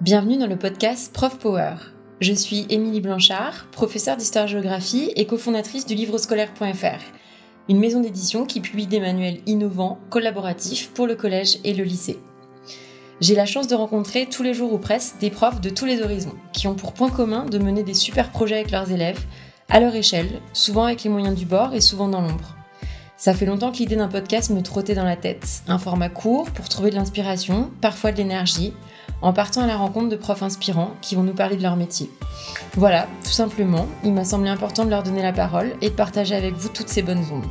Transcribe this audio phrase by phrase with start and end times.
[0.00, 1.74] Bienvenue dans le podcast Prof Power.
[2.20, 7.02] Je suis Émilie Blanchard, professeure d'histoire-géographie et cofondatrice du livrescolaire.fr,
[7.68, 12.20] une maison d'édition qui publie des manuels innovants, collaboratifs pour le collège et le lycée.
[13.20, 16.00] J'ai la chance de rencontrer tous les jours ou presque des profs de tous les
[16.00, 19.24] horizons, qui ont pour point commun de mener des super projets avec leurs élèves,
[19.68, 22.54] à leur échelle, souvent avec les moyens du bord et souvent dans l'ombre.
[23.16, 25.62] Ça fait longtemps que l'idée d'un podcast me trottait dans la tête.
[25.66, 28.74] Un format court pour trouver de l'inspiration, parfois de l'énergie,
[29.22, 32.10] en partant à la rencontre de profs inspirants qui vont nous parler de leur métier.
[32.76, 36.34] Voilà, tout simplement, il m'a semblé important de leur donner la parole et de partager
[36.34, 37.46] avec vous toutes ces bonnes ondes.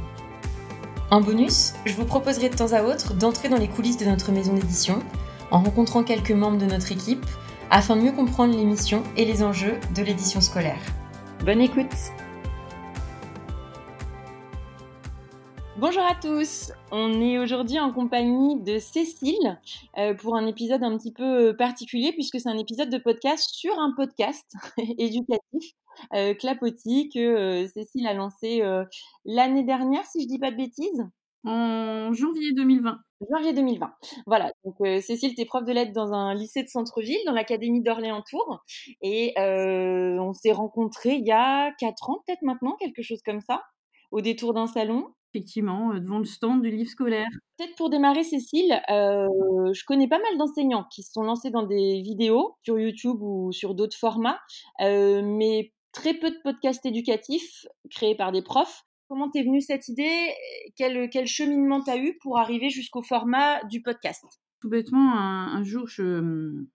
[1.10, 4.32] En bonus, je vous proposerai de temps à autre d'entrer dans les coulisses de notre
[4.32, 5.00] maison d'édition
[5.52, 7.26] en rencontrant quelques membres de notre équipe
[7.70, 10.80] afin de mieux comprendre l'émission et les enjeux de l'édition scolaire.
[11.46, 11.96] Bonne écoute
[15.80, 19.62] Bonjour à tous, on est aujourd'hui en compagnie de Cécile
[20.00, 23.48] euh, pour un épisode un petit peu euh, particulier puisque c'est un épisode de podcast
[23.54, 24.52] sur un podcast
[24.98, 25.74] éducatif,
[26.16, 28.64] euh, Clapotis, que Cécile a lancé
[29.24, 31.06] l'année dernière, si je dis pas de bêtises.
[31.44, 32.98] En janvier 2020.
[33.32, 33.94] Janvier 2020.
[34.26, 34.52] Voilà.
[34.66, 38.64] Donc, Cécile, tu es prof de lettres dans un lycée de centre-ville, dans l'académie d'Orléans-Tours.
[39.04, 43.62] Et on s'est rencontrés il y a quatre ans, peut-être maintenant, quelque chose comme ça,
[44.10, 47.28] au détour d'un salon effectivement, euh, devant le stand du livre scolaire.
[47.58, 49.28] Peut-être pour démarrer, Cécile, euh,
[49.74, 53.52] je connais pas mal d'enseignants qui se sont lancés dans des vidéos sur YouTube ou
[53.52, 54.40] sur d'autres formats,
[54.82, 58.84] euh, mais très peu de podcasts éducatifs créés par des profs.
[59.10, 60.34] Comment t'es venue cette idée?
[60.76, 64.24] Quel, quel cheminement t'as eu pour arriver jusqu'au format du podcast?
[64.60, 66.66] Tout bêtement, un, jour, je,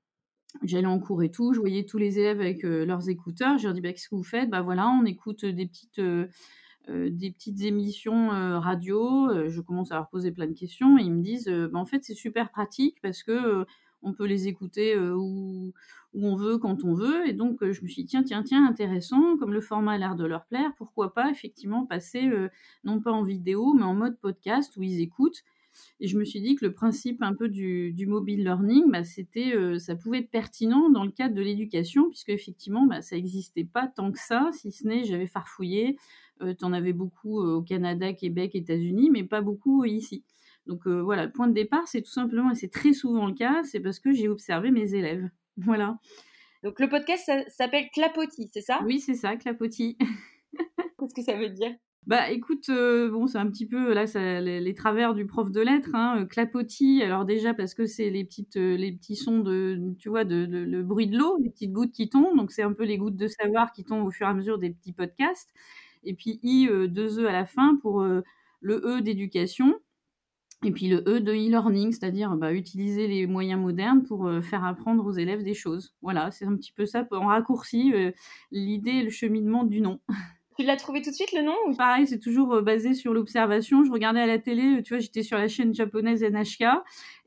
[0.63, 3.75] j'allais en cours et tout, je voyais tous les élèves avec leurs écouteurs, je leur
[3.75, 4.49] dis bah, qu'est-ce que vous faites?
[4.49, 6.27] Bah voilà, on écoute des petites euh,
[6.89, 9.31] des petites émissions euh, radio.
[9.31, 11.87] Euh, je commence à leur poser plein de questions et ils me disent bah, en
[11.87, 13.65] fait c'est super pratique parce que
[14.05, 15.73] on peut les écouter où,
[16.15, 17.29] on veut, quand on veut.
[17.29, 20.17] Et donc, je me suis dit, tiens, tiens, tiens, intéressant, comme le format a l'air
[20.17, 22.29] de leur plaire, pourquoi pas effectivement passer,
[22.83, 25.45] non pas en vidéo, mais en mode podcast où ils écoutent.
[26.01, 29.05] Et je me suis dit que le principe un peu du, du mobile learning, bah,
[29.05, 33.65] c'était, ça pouvait être pertinent dans le cadre de l'éducation, puisque effectivement, bah, ça n'existait
[33.65, 35.97] pas tant que ça, si ce n'est, j'avais farfouillé,
[36.43, 40.25] euh, tu en avais beaucoup euh, au Canada, Québec, États-Unis, mais pas beaucoup euh, ici.
[40.67, 43.65] Donc voilà, le point de départ, c'est tout simplement, et c'est très souvent le cas,
[43.65, 45.29] c'est parce que j'ai observé mes élèves.
[45.59, 45.99] Voilà.
[46.63, 48.81] Donc le podcast s'appelle Clapotis, c'est ça?
[48.87, 49.99] Oui, c'est ça, Clapotis.
[50.99, 51.75] Qu'est-ce que ça veut dire?
[52.07, 55.95] Bah écoute, bon c'est un petit peu là ça, les, travers du prof de lettres,
[55.95, 57.01] hein, clapotis.
[57.03, 60.83] Alors déjà parce que c'est les petites les petits sons de tu vois de, le
[60.83, 63.29] bruit de l'eau, les petites gouttes qui tombent, donc c'est un peu les gouttes de
[63.29, 65.53] savoir qui tombent au fur et à mesure des petits podcasts
[66.05, 68.23] et puis I, euh, deux E à la fin pour euh,
[68.61, 69.75] le E d'éducation.
[70.65, 74.65] Et puis le E de e-learning, c'est-à-dire bah, utiliser les moyens modernes pour euh, faire
[74.65, 75.95] apprendre aux élèves des choses.
[76.03, 77.93] Voilà, c'est un petit peu ça, en raccourci,
[78.53, 80.01] l'idée et le cheminement du nom.
[80.63, 83.83] Tu l'as trouvé tout de suite le nom Pareil, c'est toujours euh, basé sur l'observation.
[83.83, 86.63] Je regardais à la télé, euh, tu vois, j'étais sur la chaîne japonaise NHK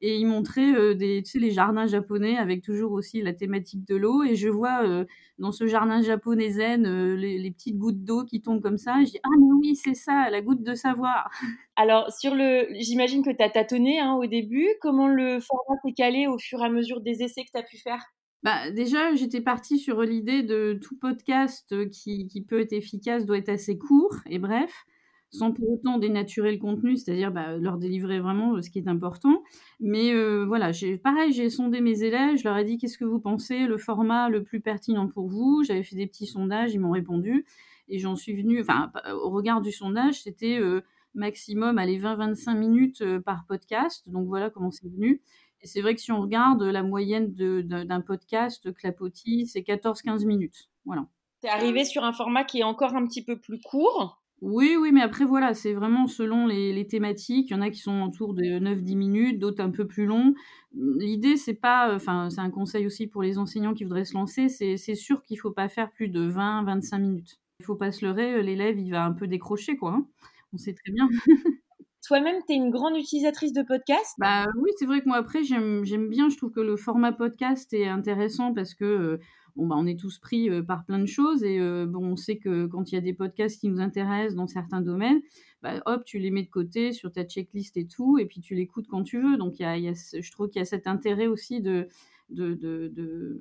[0.02, 3.86] et ils montraient euh, des, tu sais, les jardins japonais avec toujours aussi la thématique
[3.86, 4.24] de l'eau.
[4.24, 5.06] Et je vois
[5.38, 9.04] dans ce jardin japonais zen les, petites gouttes d'eau qui tombent comme ça.
[9.04, 11.30] je dis ah mais oui c'est ça, la goutte de savoir.
[11.76, 14.70] Alors sur le, j'imagine que tu as tâtonné hein, au début.
[14.80, 17.64] Comment le format s'est calé au fur et à mesure des essais que tu as
[17.64, 18.15] pu faire?
[18.46, 23.40] Bah, déjà, j'étais partie sur l'idée de tout podcast qui, qui, peut être efficace doit
[23.40, 24.86] être assez court et bref,
[25.32, 29.42] sans pour autant dénaturer le contenu, c'est-à-dire bah, leur délivrer vraiment ce qui est important.
[29.80, 30.70] Mais euh, voilà,
[31.04, 34.30] pareil, j'ai sondé mes élèves, je leur ai dit qu'est-ce que vous pensez, le format
[34.30, 35.64] le plus pertinent pour vous?
[35.64, 37.48] J'avais fait des petits sondages, ils m'ont répondu.
[37.90, 38.92] Et j'en suis venue, enfin,
[39.24, 40.82] au regard du sondage, c'était euh,
[41.16, 44.08] maximum, allez, 20-25 minutes euh, par podcast.
[44.08, 45.20] Donc voilà comment c'est venu.
[45.66, 50.70] Et c'est vrai que si on regarde la moyenne d'un podcast clapotis, c'est 14-15 minutes.
[50.86, 51.08] Voilà.
[51.44, 54.22] es arrivé sur un format qui est encore un petit peu plus court?
[54.42, 57.50] Oui, oui, mais après, voilà, c'est vraiment selon les, thématiques.
[57.50, 60.36] Il y en a qui sont autour de 9-10 minutes, d'autres un peu plus longs.
[60.76, 64.50] L'idée, c'est pas, enfin, c'est un conseil aussi pour les enseignants qui voudraient se lancer,
[64.50, 67.40] c'est sûr qu'il faut pas faire plus de 20-25 minutes.
[67.60, 69.94] Il faut pas se leurrer, l'élève, il va un peu décrocher, quoi.
[69.94, 70.06] Hein.
[70.54, 71.10] On sait très bien.
[72.06, 74.16] Toi-même, tu es une grande utilisatrice de podcasts?
[74.20, 77.74] Bah oui, c'est vrai que moi après j'aime bien, je trouve que le format podcast
[77.74, 79.18] est intéressant parce que euh,
[79.56, 82.16] bon bah on est tous pris euh, par plein de choses et euh, bon on
[82.16, 85.20] sait que quand il y a des podcasts qui nous intéressent dans certains domaines,
[85.64, 88.54] bah hop, tu les mets de côté sur ta checklist et tout et puis tu
[88.54, 89.38] l'écoutes quand tu veux.
[89.38, 91.88] Donc y y a, je trouve qu'il y a cet intérêt aussi de
[92.30, 93.40] de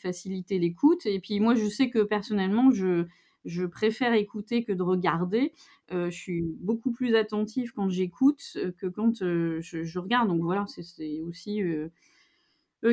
[0.00, 1.06] faciliter l'écoute.
[1.06, 3.06] Et puis moi je sais que personnellement je
[3.44, 5.52] je préfère écouter que de regarder.
[5.92, 10.28] Euh, je suis beaucoup plus attentive quand j'écoute euh, que quand euh, je, regarde.
[10.28, 11.62] Donc voilà, c'est aussi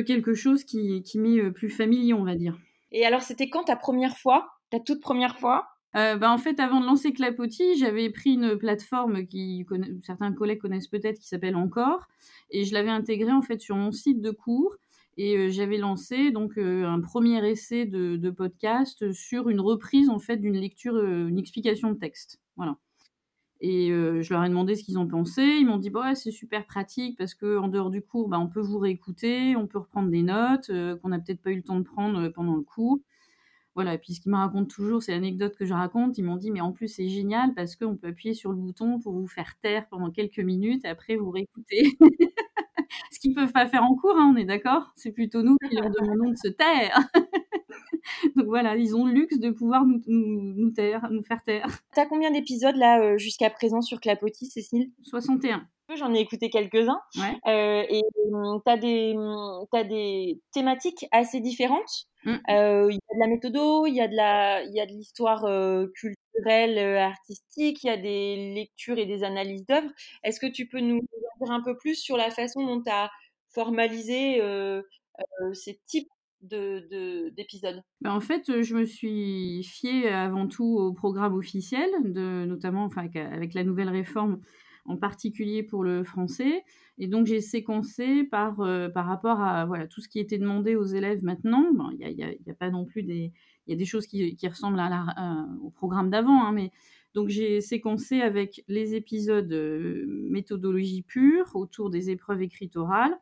[0.06, 2.58] quelque chose qui, qui m'est plus familier, on va dire.
[2.90, 5.68] Et alors, c'était quand ta première fois, ta toute première fois?
[5.94, 9.66] Bah, en fait, avant de lancer Clapotis, j'avais pris une plateforme qui
[10.02, 12.06] certains collègues connaissent peut-être, qui s'appelle Encore,
[12.50, 14.76] et je l'avais intégrée en fait sur mon site de cours.
[15.20, 20.56] Et j'avais lancé donc un premier essai de, podcast sur une reprise en fait d'une
[20.56, 22.40] lecture, une explication de texte.
[22.56, 22.78] Voilà.
[23.60, 25.58] Et je leur ai demandé ce qu'ils en pensaient.
[25.58, 28.46] Ils m'ont dit bah, c'est super pratique parce que en dehors du cours, bah, on
[28.46, 30.70] peut vous réécouter, on peut reprendre des notes
[31.02, 33.00] qu'on n'a peut-être pas eu le temps de prendre pendant le cours.
[33.78, 36.18] Voilà, et puis ce qu'ils me racontent toujours, c'est l'anecdote que je raconte.
[36.18, 38.98] Ils m'ont dit, mais en plus, c'est génial parce qu'on peut appuyer sur le bouton
[38.98, 41.96] pour vous faire taire pendant quelques minutes et après vous réécouter.
[43.18, 44.92] ce qu'ils peuvent pas faire en cours, hein, on est d'accord?
[44.94, 47.00] C'est plutôt nous qui leur demandons de se taire.
[48.36, 51.66] Donc voilà, ils ont le luxe de pouvoir nous, nous, taire, nous faire taire.
[51.94, 54.90] T'as combien d'épisodes là euh, jusqu'à présent sur Clapotis, Cécile?
[55.02, 55.66] 61.
[55.96, 57.00] J'en ai écouté quelques-uns.
[57.46, 62.06] Euh, et hum, tu as, hum, as, des thématiques assez différentes.
[62.24, 62.36] Mmh.
[62.50, 64.86] Euh, il y a de la méthodo, il y a de la, il y a
[64.86, 69.90] de l'histoire euh, culturelle, artistique, il y a des lectures et des analyses d'œuvres.
[70.24, 73.10] Est-ce que tu peux nous dire un peu plus sur la façon dont tu as
[73.48, 74.42] formalisé
[75.54, 76.10] ces types
[76.42, 82.84] de, d'épisodes ben En fait, je me suis fiée avant tout au programme officiel, notamment
[82.84, 84.40] enfin, avec, la nouvelle réforme
[84.84, 86.64] en particulier pour le français.
[86.98, 90.76] Et donc j'ai séquencé par, euh, par rapport à voilà, tout ce qui était demandé
[90.76, 91.66] aux élèves maintenant.
[91.92, 93.32] Il n'y a, y a, pas non plus des...
[93.66, 94.80] Y a des choses qui, qui ressemblent
[95.62, 96.72] au programme d'avant, hein, mais
[97.14, 103.18] donc j'ai séquencé avec les épisodes euh, méthodologie pure autour des épreuves écrites orales.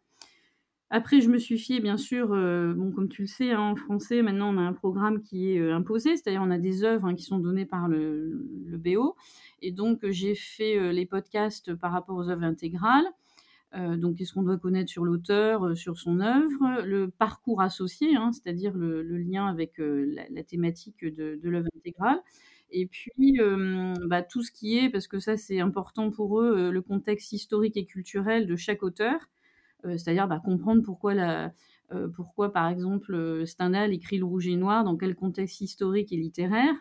[0.90, 3.74] Après, je me suis fiée, bien sûr, euh, bon, comme tu le sais, hein, en
[3.74, 7.16] français, maintenant, on a un programme qui est imposé, c'est-à-dire on a des œuvres hein,
[7.16, 8.40] qui sont données par le,
[8.78, 9.16] BO.
[9.62, 13.06] Et donc, j'ai fait les podcasts par rapport aux œuvres intégrales.
[13.74, 18.74] donc, qu'est-ce qu'on doit connaître sur l'auteur, sur son œuvre, le parcours associé, hein, c'est-à-dire
[18.76, 22.20] le, lien avec la, thématique de, l'œuvre intégrale,
[22.70, 23.38] et puis
[24.06, 27.76] bah, tout ce qui est, parce que ça c'est important pour eux, le contexte historique
[27.76, 29.28] et culturel de chaque auteur,
[29.84, 31.52] c'est-à-dire bah, comprendre pourquoi, la,
[32.14, 36.74] pourquoi, par exemple, Stendhal écrit Le Rouge et Noir, dans quel contexte historique et littéraire,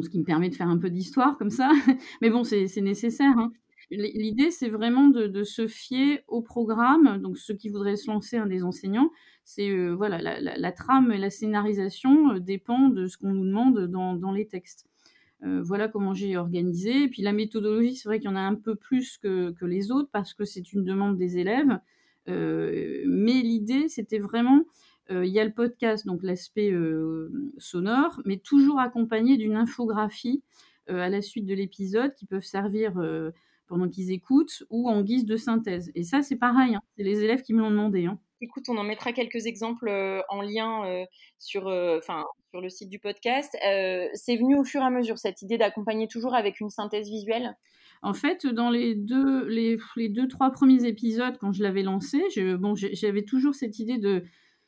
[0.00, 1.70] ce qui me permet de faire un peu d'histoire comme ça.
[2.22, 3.36] Mais bon, c'est nécessaire.
[3.38, 3.52] Hein.
[3.90, 7.20] L'idée, c'est vraiment de, se fier au programme.
[7.20, 9.10] Donc, ceux qui voudraient se lancer, un des enseignants,
[9.44, 13.86] c'est euh, voilà, la, trame et la scénarisation euh, dépend de ce qu'on nous demande
[13.88, 14.86] dans, les textes.
[15.42, 17.04] Euh, voilà comment j'ai organisé.
[17.04, 19.90] Et puis la méthodologie, c'est vrai qu'il y en a un peu plus que les
[19.90, 21.80] autres parce que c'est une demande des élèves.
[22.30, 24.64] Mais l'idée, c'était vraiment
[25.10, 26.72] il y a le podcast, donc l'aspect
[27.58, 30.42] sonore, mais toujours accompagné d'une infographie
[30.88, 32.92] à la suite de l'épisode qui peuvent servir
[33.66, 35.90] pendant qu'ils écoutent ou en guise de synthèse.
[35.94, 38.06] Et ça, c'est pareil, hein, c'est les élèves qui me l'ont demandé.
[38.06, 38.18] Hein.
[38.40, 39.90] Écoute, on en mettra quelques exemples
[40.28, 41.04] en lien
[41.38, 43.56] sur, sur le site du podcast.
[43.60, 47.56] c'est venu au fur et à mesure, cette idée d'accompagner toujours avec une synthèse visuelle?
[48.02, 52.22] En fait, dans les deux, les, deux trois premiers épisodes, quand je l'avais lancé,
[52.58, 54.24] bon, j'avais toujours cette idée de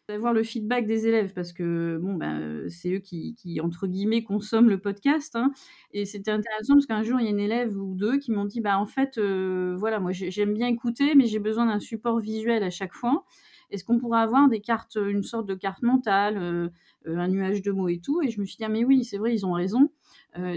[0.08, 4.68] d'avoir le feedback des élèves parce que bon ben c'est eux qui, entre guillemets consomment
[4.68, 5.52] le podcast hein.
[5.92, 8.44] et c'était intéressant parce qu'un jour il y a une élève ou deux qui m'ont
[8.44, 12.18] dit bah en fait euh, voilà moi j'aime bien écouter mais j'ai besoin d'un support
[12.18, 13.24] visuel à chaque fois.
[13.70, 16.68] Est-ce qu'on pourrait avoir des cartes une sorte de carte mentale euh,
[17.06, 18.20] euh, un nuage de mots et tout?
[18.22, 19.90] Et je me suis dit ah mais oui c'est vrai ils ont raison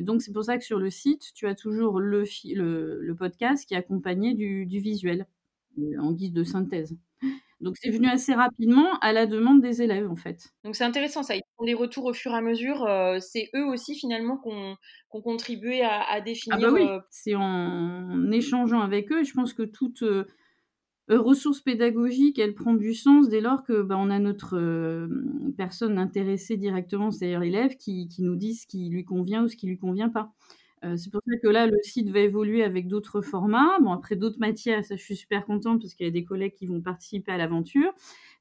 [0.02, 3.74] donc c'est pour ça que sur le site tu as toujours le, le, podcast qui
[3.74, 5.28] est accompagné du, du visuel
[6.00, 6.96] en guise de synthèse
[7.62, 10.54] donc c'est venu assez rapidement à la demande des élèves en fait.
[10.64, 12.86] Donc c'est intéressant ça, ils font des retours au fur et à mesure.
[12.86, 14.76] Euh, c'est eux aussi finalement qu'on
[15.12, 16.58] ont contribué à, à, définir.
[16.60, 19.24] Ah bah oui, euh, c'est en échangeant avec eux.
[19.24, 20.04] Je pense que toute
[21.12, 25.08] euh, ressource pédagogique, elle prend du sens dès lors que bah, on a notre
[25.58, 29.56] personne intéressée directement, c'est-à-dire l'élève, qui, qui, nous dit ce qui lui convient ou ce
[29.56, 30.32] qui lui convient pas.
[30.86, 33.80] Euh, c'est pour ça que là, le site va évoluer avec d'autres formats.
[33.82, 36.54] Bon, après d'autres matières, ça, je suis super contente parce qu'il y a des collègues
[36.54, 37.92] qui vont participer à l'aventure.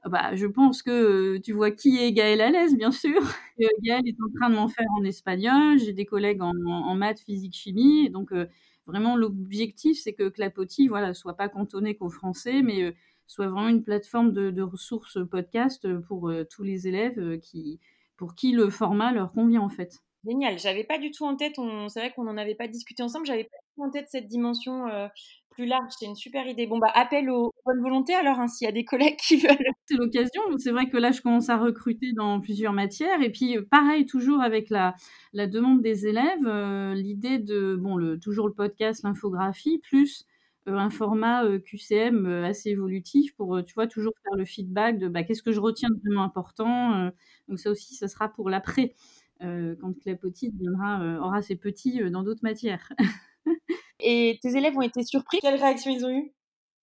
[0.03, 3.19] Ah bah, je pense que tu vois qui est Gaël Alès, bien sûr.
[3.61, 5.79] Euh, Gaël est en train de m'en faire en espagnol.
[5.79, 8.09] J'ai des collègues en, maths, physique, chimie.
[8.09, 8.47] donc, euh,
[8.85, 12.93] vraiment, l'objectif, c'est que Clapotis, voilà, soit pas cantonné qu'au français, mais
[13.27, 17.79] soit vraiment une plateforme de, de ressources podcast pour tous les élèves qui,
[18.17, 20.04] pour qui le format leur convient, en fait.
[20.25, 20.57] Génial.
[20.57, 21.55] J'avais pas du tout en tête,
[21.89, 24.27] c'est vrai qu'on n'en avait pas discuté ensemble, j'avais pas du tout en tête cette
[24.27, 25.07] dimension euh,
[25.51, 25.91] plus large.
[25.97, 26.65] C'est une super idée.
[26.65, 29.71] Bon, bah, appel aux bonnes volontés alors, hein, s'il y a des collègues qui veulent.
[29.85, 30.41] C'est l'occasion.
[30.57, 33.21] C'est vrai que là, je commence à recruter dans plusieurs matières.
[33.21, 34.95] Et puis, euh, pareil, toujours avec la,
[35.33, 40.25] demande des élèves, euh, l'idée de, bon, toujours le podcast, l'infographie, plus
[40.67, 45.43] un format QCM assez évolutif pour, tu vois, toujours faire le feedback de bah, qu'est-ce
[45.43, 47.11] que je retiens de vraiment important.
[47.47, 48.95] donc ça aussi, ça sera pour l'après,
[49.41, 52.91] quand Clapotis deviendra, aura ses petits dans d'autres matières.
[54.01, 55.39] Et tes élèves ont été surpris?
[55.41, 56.31] Quelle réaction ils ont eu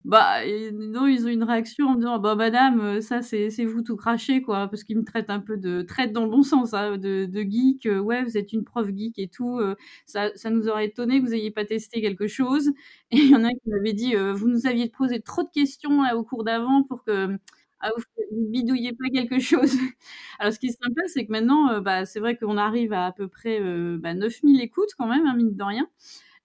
[0.05, 0.41] bah,
[0.73, 4.67] non, ils ont une réaction en disant: «Bah, madame, ça c'est vous tout craché quoi»,
[4.69, 7.41] parce qu'ils me traitent un peu de traite dans le bon sens, hein, de de
[7.43, 9.61] geek, «Ouais, vous êtes une prof geek et tout,
[10.07, 12.71] ça ça nous aurait étonné que vous ayez pas testé quelque chose»
[13.13, 16.03] et il y en a qui m'avaient dit: «Vous nous aviez posé trop de questions
[16.03, 17.39] là au cours d'avant pour que,
[17.83, 18.05] ah, vous
[18.51, 19.73] bidouilliez pas quelque chose».
[20.39, 23.13] Alors ce qui est sympa, c'est que maintenant, bah, c'est vrai qu'on arrive à à
[23.13, 23.61] peu près,
[23.99, 25.89] bah, 9 000 écoutes quand même, hein, mine de rien.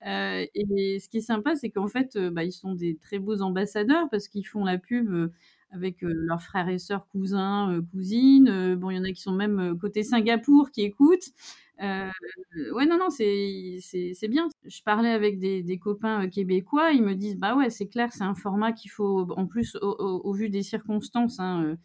[0.05, 3.19] Euh, et ce qui est sympa, c'est qu'en fait, euh, bah, ils sont des très
[3.19, 5.31] beaux ambassadeurs parce qu'ils font la pub euh,
[5.71, 8.75] avec leurs frères et sœurs, cousins, cousines.
[8.75, 11.29] bon, il y en a qui sont même côté Singapour qui écoutent.
[11.79, 13.79] ouais, non, non, c'est,
[14.29, 14.49] bien.
[14.65, 18.23] Je parlais avec des, des, copains québécois, ils me disent, bah ouais, c'est clair, c'est
[18.23, 21.77] un format qu'il faut, en plus, au, vu des circonstances, hein,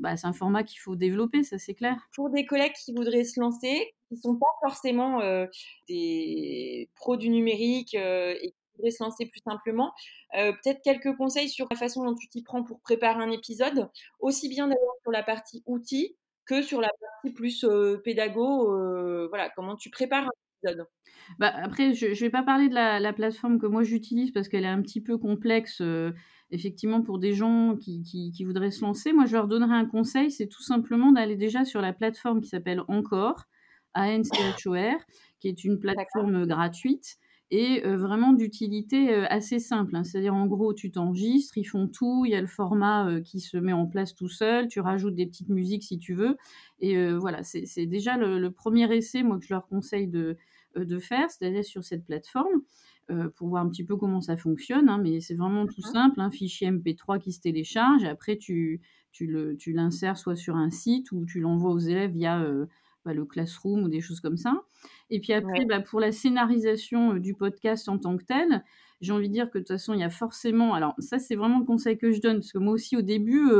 [0.00, 2.08] bah, c'est un format qu'il faut développer, ça c'est clair.
[2.14, 5.20] Pour des collègues qui voudraient se lancer, qui ne sont pas forcément
[5.88, 9.92] des pros du numérique et voudraient se lancer plus simplement,
[10.32, 13.88] peut-être quelques conseils sur la façon dont tu t'y prends pour préparer un épisode,
[14.20, 16.16] aussi bien d'ailleurs sur la partie outils
[16.46, 17.66] que sur la partie plus
[18.04, 20.86] pédago, voilà, comment tu prépares un épisode.
[21.38, 24.48] Bah, après, je ne vais pas parler de la, la plateforme que moi j'utilise parce
[24.48, 25.80] qu'elle est un petit peu complexe
[26.54, 30.30] effectivement, pour des gens qui, qui, voudraient se lancer, moi, je leur donnerais un conseil,
[30.30, 33.44] c'est tout simplement d'aller déjà sur la plateforme qui s'appelle Encore,
[33.94, 35.00] A-N-C-H-O-R,
[35.40, 37.16] qui est une plateforme gratuite
[37.50, 39.94] et euh, vraiment d'utilité euh, assez simple.
[39.96, 40.04] Hein.
[40.04, 43.40] C'est-à-dire, en gros, tu t'enregistres, ils font tout, il y a le format euh, qui
[43.40, 46.36] se met en place tout seul, tu rajoutes des petites musiques si tu veux.
[46.80, 50.36] Et voilà, c'est déjà le, premier essai, moi, que je leur conseille de,
[50.76, 52.60] de faire, c'est-à-dire sur cette plateforme.
[53.10, 54.88] Euh, pour voir un petit peu comment ça fonctionne.
[54.88, 58.02] Hein, mais c'est vraiment tout simple, un fichier MP3 qui se télécharge.
[58.02, 58.80] Et après, tu,
[59.12, 59.26] tu
[59.74, 62.64] l'insères soit sur un site ou tu l'envoies aux élèves via euh,
[63.04, 64.62] bah, le classroom ou des choses comme ça.
[65.10, 68.64] Et puis après, bah, pour la scénarisation euh, du podcast en tant que tel,
[69.00, 70.74] j'ai envie de dire que de toute façon, il y a forcément.
[70.74, 73.50] Alors, ça, c'est vraiment le conseil que je donne, parce que moi aussi, au début,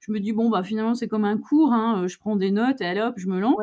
[0.00, 2.80] je me dis, bon, bah, finalement, c'est comme un cours, hein, je prends des notes
[2.82, 3.56] et allez hop, je me lance.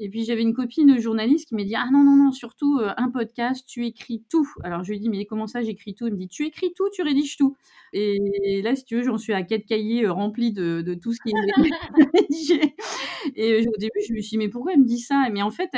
[0.00, 2.92] Et puis j'avais une copine journaliste qui m'a dit Ah non, non, non, surtout euh,
[2.96, 4.48] un podcast, tu écris tout.
[4.62, 6.06] Alors je lui ai dit Mais comment ça, j'écris tout?
[6.06, 7.56] Elle me dit Tu écris tout, tu rédiges tout.
[7.92, 11.12] Et, là, si tu veux, j'en suis à quatre cahiers euh, remplis de, de, tout
[11.12, 11.34] ce qui est
[12.14, 12.76] rédigé.
[13.34, 15.28] Et au début, je me suis dit Mais pourquoi elle me dit ça?
[15.32, 15.70] Mais en fait,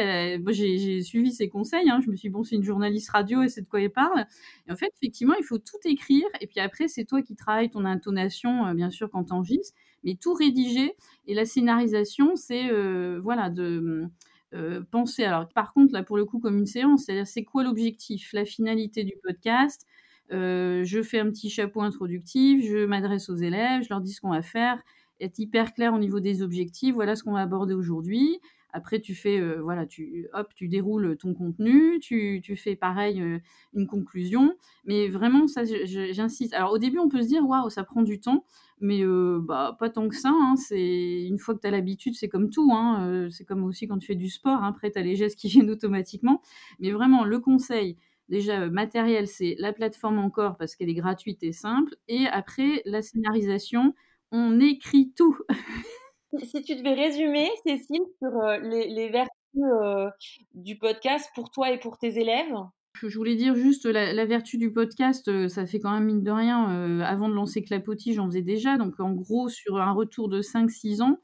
[0.51, 1.89] j'ai suivi ses conseils.
[1.89, 2.01] Hein.
[2.05, 4.27] Je me suis dit Bon, c'est une journaliste radio et c'est de quoi elle parle.
[4.69, 6.27] Et en fait, effectivement, il faut tout écrire.
[6.43, 9.75] Et puis après, c'est toi qui travailles ton intonation, euh, bien sûr, quand tu enregistres
[10.05, 10.95] mais tout rédiger.
[11.27, 14.09] Et la scénarisation, c'est euh, voilà de
[14.55, 15.25] euh, penser.
[15.25, 18.45] Alors par contre, là pour le coup, comme une séance, c'est-à-dire c'est quoi l'objectif, la
[18.45, 19.87] finalité du podcast.
[20.33, 24.21] Euh, je fais un petit chapeau introductif, je m'adresse aux élèves, je leur dis ce
[24.21, 24.81] qu'on va faire,
[25.21, 26.95] être hyper clair au niveau des objectifs.
[26.95, 28.39] Voilà ce qu'on va aborder aujourd'hui.
[28.73, 33.21] Après, tu fais, euh, voilà, tu, hop, tu déroules ton contenu, tu, tu fais pareil
[33.21, 33.39] euh,
[33.75, 34.55] une conclusion.
[34.85, 36.55] Mais vraiment, ça, j'insiste.
[36.55, 38.45] Alors, au début, on peut se dire, waouh, ça prend du temps,
[38.81, 40.31] mais euh, bah, pas tant que ça.
[40.33, 40.57] Hein.
[40.57, 42.71] c'est une fois que tu as l'habitude, c'est comme tout.
[42.73, 43.29] Hein.
[43.31, 44.63] c'est comme aussi quand tu fais du sport.
[44.63, 44.69] Hein.
[44.69, 46.41] Après, tu as les gestes qui viennent automatiquement.
[46.79, 47.97] Mais vraiment, le conseil,
[48.29, 51.97] déjà matériel, c'est la plateforme encore parce qu'elle est gratuite et simple.
[52.09, 53.95] Et après, la scénarisation,
[54.33, 55.37] on écrit tout.
[56.39, 60.09] Si tu devais résumer, Cécile, sur euh, les, vertus euh,
[60.55, 62.55] du podcast pour toi et pour tes élèves?
[63.03, 66.31] Je voulais dire juste la, vertu du podcast, euh, ça fait quand même mine de
[66.31, 67.01] rien.
[67.03, 68.77] avant de lancer Clapotis, j'en faisais déjà.
[68.77, 71.19] Donc, en gros, sur un retour de 5-6 ans,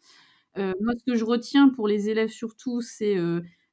[0.57, 3.17] moi, ce que je retiens pour les élèves surtout, c'est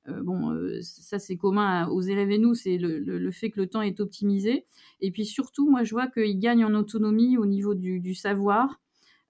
[0.05, 4.01] bon, ça c'est commun aux élèves et nous, c'est le, fait que le temps est
[4.01, 4.65] optimisé.
[4.99, 8.82] Et puis surtout, moi, je vois qu'ils gagnent en autonomie au niveau du savoir.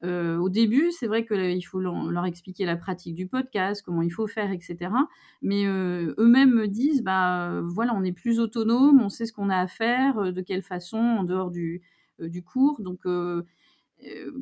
[0.04, 4.12] Euh, au début, c'est vrai qu'il faut leur, expliquer la pratique du podcast, comment il
[4.12, 4.92] faut faire, etc.
[5.42, 9.50] Mais euh, eux-mêmes me disent, bah voilà, on est plus autonome, on sait ce qu'on
[9.50, 11.82] a à faire, euh, de quelle façon, en dehors du,
[12.46, 12.82] cours.
[12.82, 13.02] Donc,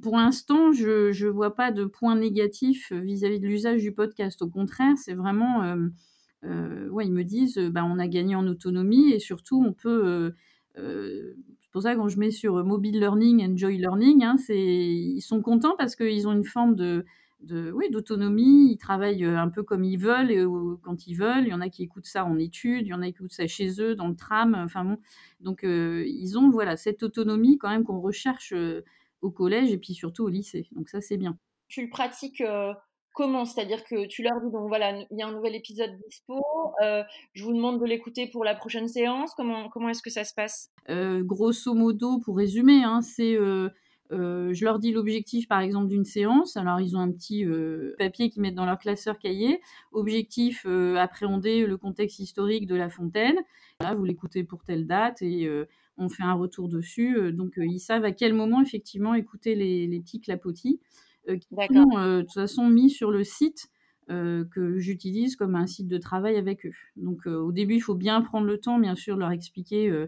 [0.01, 4.41] pour l'instant, je ne vois pas de point négatif vis-à-vis de l'usage du podcast.
[4.41, 5.63] Au contraire, c'est vraiment,
[6.43, 10.33] ils me disent, bah, on a gagné en autonomie et surtout, on peut
[11.71, 15.41] c'est pour ça que quand je mets sur mobile learning, enjoy learning, hein, ils sont
[15.41, 17.05] contents parce qu'ils ont une forme de,
[17.71, 20.45] oui, d'autonomie, ils travaillent un peu comme ils veulent et
[20.83, 21.45] quand ils veulent.
[21.45, 23.31] Il y en a qui écoutent ça en études, il y en a qui écoutent
[23.31, 24.53] ça chez eux, dans le tram.
[24.53, 24.97] Enfin bon,
[25.39, 28.53] donc ils ont voilà cette autonomie quand même qu'on recherche
[29.21, 30.67] au collège et puis surtout au lycée.
[30.73, 31.37] Donc ça c'est bien.
[31.69, 32.43] Tu le pratiques
[33.13, 36.41] comment C'est-à-dire que tu leur dis donc voilà, il y a un nouvel épisode dispo,
[36.81, 37.03] euh,
[37.33, 39.33] je vous demande de l'écouter pour la prochaine séance.
[39.35, 40.69] Comment comment est-ce que ça se passe?
[40.89, 43.69] Euh, Grosso modo, pour résumer, hein, c'est euh,
[44.09, 46.57] je leur dis l'objectif, par exemple, d'une séance.
[46.57, 47.45] Alors, ils ont un petit
[47.97, 49.61] papier qu'ils mettent dans leur classeur cahier.
[49.93, 50.65] Objectif,
[50.97, 53.37] appréhender le contexte historique de La Fontaine.
[53.79, 55.49] Là, vous l'écoutez pour telle date et
[55.97, 57.31] on fait un retour dessus.
[57.31, 60.81] donc, ils savent à quel moment, effectivement, écouter les, les petits clapotis.
[61.29, 63.67] Euh, qui sont euh, de toute façon mis sur le site
[64.09, 66.73] euh, que j'utilise comme un site de travail avec eux.
[66.95, 70.07] Donc au début, il faut bien prendre le temps, bien sûr, leur expliquer.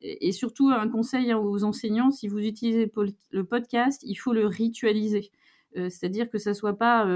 [0.00, 2.90] et, surtout, un conseil aux enseignants, si vous utilisez
[3.30, 5.30] le podcast, il faut le ritualiser.
[5.74, 7.06] C'est-à-dire que ça soit pas...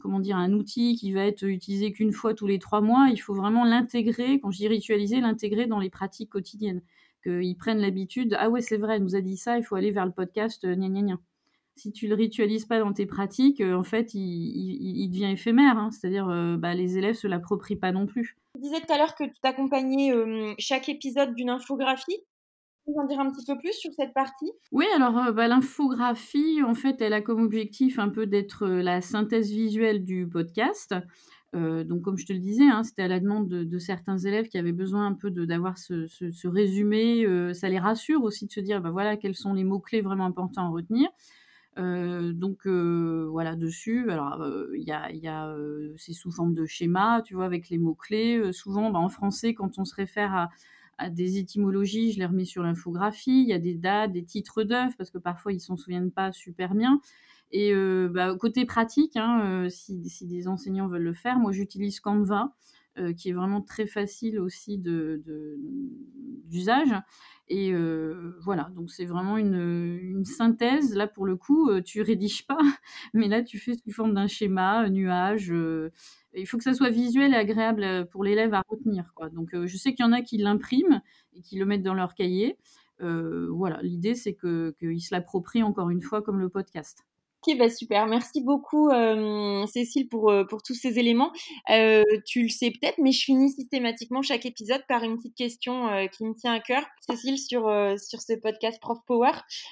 [0.00, 3.18] comment dire, un outil qui va être utilisé qu'une fois tous les trois mois, il
[3.18, 6.80] faut vraiment l'intégrer, quand je dis ritualiser, l'intégrer dans les pratiques quotidiennes.
[7.22, 9.90] Qu'ils prennent l'habitude, ah ouais, c'est vrai, elle nous a dit ça, il faut aller
[9.90, 11.18] vers le podcast, gna gna gna
[11.76, 15.76] si tu le ritualises pas dans tes pratiques, euh, en fait, il, devient éphémère.
[15.76, 15.90] Hein.
[15.90, 18.36] C'est-à-dire, euh, bah, les élèves se l'approprient pas non plus.
[18.54, 22.16] Tu disais tout à l'heure que tu t'accompagnais euh, chaque épisode d'une infographie.
[22.86, 24.50] Tu peux en dire un petit peu plus sur cette partie?
[24.72, 29.50] Oui, alors bah, l'infographie, en fait, elle a comme objectif un peu d'être la synthèse
[29.50, 30.94] visuelle du podcast.
[31.52, 34.56] donc, comme je te le disais, hein, c'était à la demande de, certains élèves qui
[34.56, 37.26] avaient besoin un peu d'avoir ce, ce, résumé.
[37.54, 40.66] ça les rassure aussi de se dire, bah, voilà, quels sont les mots-clés vraiment importants
[40.66, 41.10] à retenir.
[41.78, 44.10] Euh, donc euh, voilà dessus.
[44.10, 45.28] Alors euh, il y a, y
[45.98, 48.52] c'est sous forme de schéma, tu vois, avec les mots clés.
[48.52, 50.48] souvent, bah, en français, quand on se réfère
[50.98, 53.42] à, des étymologies, je les remets sur l'infographie.
[53.42, 56.32] Il y a des dates, des titres d'œuvres, parce que parfois ils s'en souviennent pas
[56.32, 57.00] super bien.
[57.52, 57.72] Et
[58.08, 62.54] bah, côté pratique, hein, si, des enseignants veulent le faire, moi j'utilise Canva.
[63.18, 64.78] Qui est vraiment très facile aussi
[66.48, 66.94] d'usage.
[67.48, 70.94] Et euh, voilà, donc c'est vraiment une, synthèse.
[70.94, 72.58] Là, pour le coup, euh, tu rédiges pas,
[73.14, 75.52] mais là, tu fais sous forme d'un schéma, un nuage.
[76.34, 79.12] il faut que ça soit visuel et agréable pour l'élève à retenir.
[79.14, 79.30] Quoi.
[79.30, 81.00] Donc, je sais qu'il y en a qui l'impriment
[81.34, 82.56] et qui le mettent dans leur cahier.
[83.00, 87.04] voilà, l'idée, c'est qu'ils se l'approprient encore une fois comme le podcast.
[87.54, 88.06] Bah super.
[88.06, 91.30] Merci beaucoup, euh, Cécile, pour, euh, pour tous ces éléments.
[91.70, 95.88] Euh, tu le sais peut-être, mais je finis systématiquement chaque épisode par une petite question
[96.12, 96.82] qui me tient à cœur.
[97.08, 99.30] Cécile, sur, ce podcast Prof Power,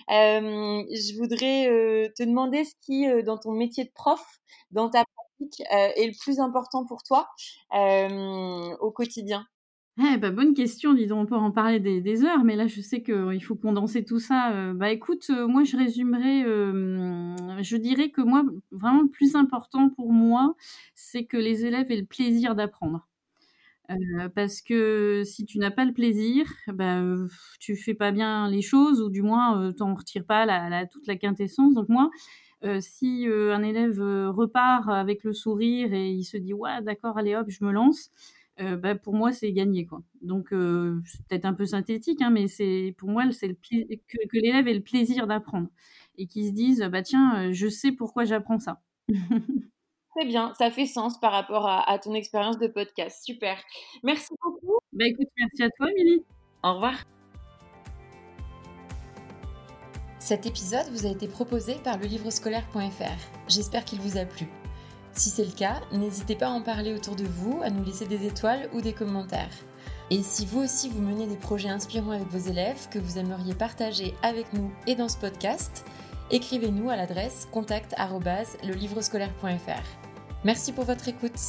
[0.09, 4.23] je voudrais te demander ce qui, dans ton métier de prof,
[4.71, 7.29] dans ta pratique, est le plus important pour toi
[8.81, 9.47] au quotidien?
[9.97, 13.01] Eh bah, bonne question, dis on peut en parler des, heures, mais là je sais
[13.03, 14.73] qu'il faut condenser tout ça.
[14.75, 16.45] Bah écoute, moi je résumerai,
[17.63, 20.55] je dirais que moi, vraiment le plus important pour moi,
[20.95, 23.09] c'est que les élèves aient le plaisir d'apprendre.
[23.91, 27.03] Euh, parce que si tu n'as pas le plaisir, bah,
[27.61, 31.07] tu fais pas bien les choses, ou du moins tu n'en retires pas la, toute
[31.07, 31.75] la quintessence.
[31.75, 32.11] Donc moi,
[32.81, 37.47] si un élève repart avec le sourire et il se dit ouais d'accord allez hop
[37.51, 38.11] je me lance,
[38.61, 39.85] euh, bah, pour moi, c'est gagné.
[39.87, 40.03] Quoi.
[40.23, 44.69] Donc, euh, c'est peut-être un peu synthétique, hein, mais c'est pour moi, c'est que l'élève
[44.69, 45.69] ait le plaisir d'apprendre
[46.19, 48.81] et qu'il se dise, bah tiens, euh, je sais pourquoi j'apprends ça.
[50.17, 53.25] Très bien, ça fait sens par rapport à, ton expérience de podcast.
[53.25, 53.57] Super.
[54.05, 54.79] Merci beaucoup.
[54.93, 56.23] Bah écoute, merci à toi, Émilie.
[56.63, 56.95] Au revoir.
[60.21, 63.49] Cet épisode vous a été proposé par le livrescolaire.fr.
[63.49, 64.47] J'espère qu'il vous a plu.
[65.13, 68.07] Si c'est le cas, n'hésitez pas à en parler autour de vous, à nous laisser
[68.07, 69.53] des étoiles ou des commentaires.
[70.11, 73.55] Et si vous aussi vous menez des projets inspirants avec vos élèves que vous aimeriez
[73.55, 75.85] partager avec nous et dans ce podcast,
[76.31, 80.45] écrivez-nous à l'adresse contact@lelivrescolaire.fr.
[80.45, 81.41] Merci pour votre écoute.